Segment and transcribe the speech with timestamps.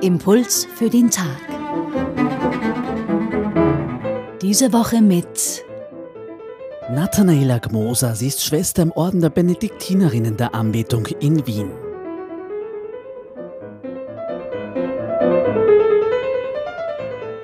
[0.00, 1.40] Impuls für den Tag.
[4.42, 5.64] Diese Woche mit
[6.90, 11.70] Nathanaela Gmoser, sie ist Schwester im Orden der Benediktinerinnen der Anbetung in Wien.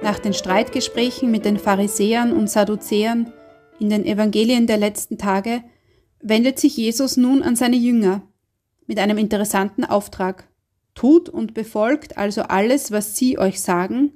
[0.03, 3.33] Nach den Streitgesprächen mit den Pharisäern und Sadduzäern
[3.79, 5.63] in den Evangelien der letzten Tage
[6.21, 8.23] wendet sich Jesus nun an seine Jünger
[8.91, 10.49] mit einem interessanten Auftrag.
[10.97, 14.15] Tut und befolgt also alles, was sie euch sagen,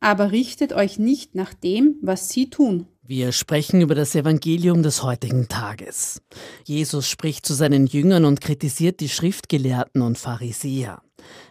[0.00, 2.88] aber richtet euch nicht nach dem, was sie tun.
[3.04, 6.20] Wir sprechen über das Evangelium des heutigen Tages.
[6.64, 11.00] Jesus spricht zu seinen Jüngern und kritisiert die Schriftgelehrten und Pharisäer,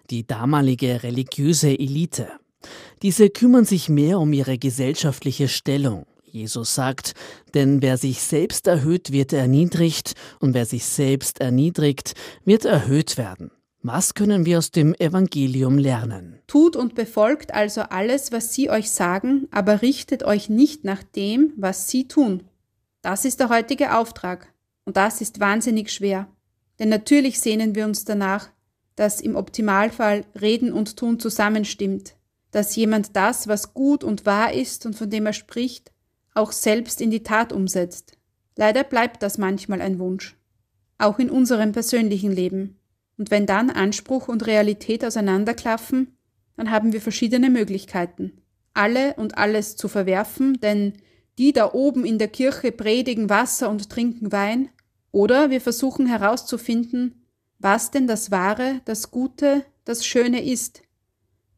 [0.09, 2.27] die damalige religiöse Elite.
[3.01, 6.05] Diese kümmern sich mehr um ihre gesellschaftliche Stellung.
[6.31, 7.13] Jesus sagt,
[7.53, 12.13] denn wer sich selbst erhöht, wird erniedrigt, und wer sich selbst erniedrigt,
[12.45, 13.51] wird erhöht werden.
[13.83, 16.39] Was können wir aus dem Evangelium lernen?
[16.45, 21.53] Tut und befolgt also alles, was sie euch sagen, aber richtet euch nicht nach dem,
[21.57, 22.43] was sie tun.
[23.01, 24.53] Das ist der heutige Auftrag.
[24.85, 26.27] Und das ist wahnsinnig schwer.
[26.79, 28.49] Denn natürlich sehnen wir uns danach,
[28.95, 32.15] dass im Optimalfall Reden und Tun zusammenstimmt,
[32.51, 35.90] dass jemand das, was gut und wahr ist und von dem er spricht,
[36.33, 38.17] auch selbst in die Tat umsetzt.
[38.55, 40.37] Leider bleibt das manchmal ein Wunsch.
[40.97, 42.79] Auch in unserem persönlichen Leben.
[43.17, 46.17] Und wenn dann Anspruch und Realität auseinanderklaffen,
[46.55, 48.41] dann haben wir verschiedene Möglichkeiten.
[48.73, 50.93] Alle und alles zu verwerfen, denn
[51.37, 54.69] die da oben in der Kirche predigen Wasser und trinken Wein,
[55.11, 57.25] oder wir versuchen herauszufinden,
[57.59, 60.81] was denn das Wahre, das Gute, das Schöne ist,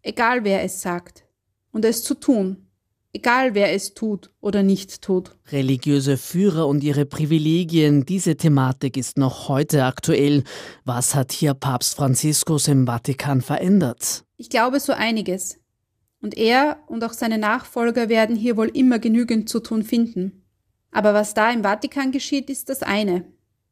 [0.01, 1.25] egal wer es sagt,
[1.71, 2.62] und es zu tun,
[3.13, 5.35] egal wer es tut oder nicht tut.
[5.51, 10.43] Religiöse Führer und ihre Privilegien, diese Thematik ist noch heute aktuell.
[10.83, 14.25] Was hat hier Papst Franziskus im Vatikan verändert?
[14.35, 15.59] Ich glaube so einiges.
[16.21, 20.43] Und er und auch seine Nachfolger werden hier wohl immer genügend zu tun finden.
[20.91, 23.25] Aber was da im Vatikan geschieht, ist das eine.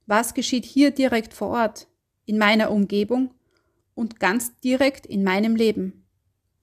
[0.06, 1.88] Was geschieht hier direkt vor Ort,
[2.26, 3.34] in meiner Umgebung
[3.96, 6.01] und ganz direkt in meinem Leben?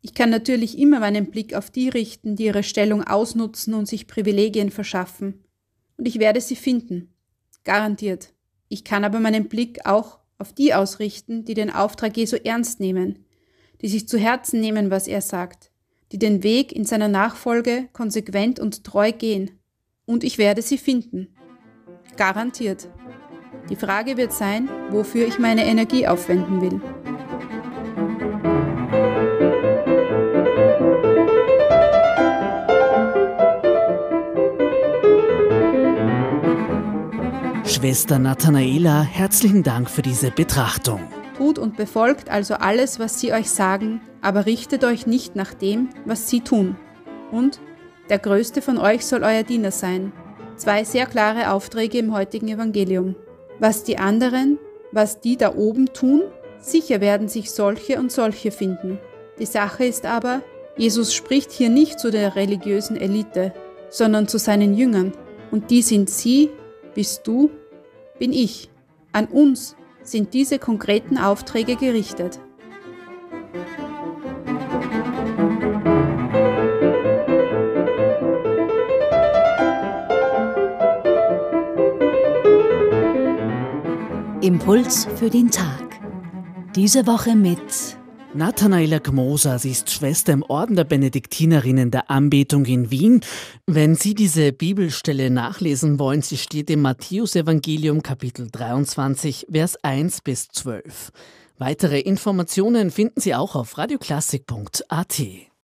[0.00, 4.06] Ich kann natürlich immer meinen Blick auf die richten, die ihre Stellung ausnutzen und sich
[4.06, 5.44] Privilegien verschaffen.
[5.96, 7.12] Und ich werde sie finden.
[7.64, 8.32] Garantiert.
[8.68, 13.24] Ich kann aber meinen Blick auch auf die ausrichten, die den Auftrag Jesu ernst nehmen,
[13.82, 15.70] die sich zu Herzen nehmen, was er sagt,
[16.12, 19.50] die den Weg in seiner Nachfolge konsequent und treu gehen.
[20.06, 21.28] Und ich werde sie finden.
[22.16, 22.88] Garantiert.
[23.68, 26.80] Die Frage wird sein, wofür ich meine Energie aufwenden will.
[37.68, 41.02] Schwester Nathanaela, herzlichen Dank für diese Betrachtung.
[41.36, 45.90] Tut und befolgt also alles, was sie euch sagen, aber richtet euch nicht nach dem,
[46.06, 46.76] was sie tun.
[47.30, 47.60] Und
[48.08, 50.14] der Größte von euch soll euer Diener sein.
[50.56, 53.16] Zwei sehr klare Aufträge im heutigen Evangelium.
[53.58, 54.58] Was die anderen,
[54.90, 56.22] was die da oben tun,
[56.60, 58.98] sicher werden sich solche und solche finden.
[59.38, 60.40] Die Sache ist aber,
[60.78, 63.52] Jesus spricht hier nicht zu der religiösen Elite,
[63.90, 65.12] sondern zu seinen Jüngern.
[65.50, 66.50] Und die sind sie,
[66.98, 67.48] bist du
[68.18, 68.68] bin ich.
[69.12, 72.40] An uns sind diese konkreten Aufträge gerichtet.
[84.40, 86.00] Impuls für den Tag.
[86.74, 87.96] Diese Woche mit
[88.34, 93.22] Nathanaela Gmoser, sie ist Schwester im Orden der Benediktinerinnen der Anbetung in Wien.
[93.66, 100.48] Wenn Sie diese Bibelstelle nachlesen wollen, sie steht im Matthäusevangelium Kapitel 23, Vers 1 bis
[100.48, 101.10] 12.
[101.56, 105.22] Weitere Informationen finden Sie auch auf radioklassik.at.